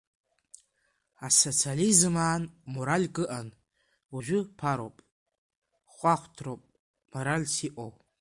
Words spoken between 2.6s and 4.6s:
моральк ыҟан, уажәы